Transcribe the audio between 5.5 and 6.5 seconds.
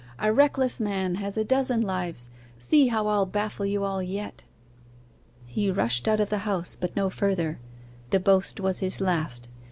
rushed out of the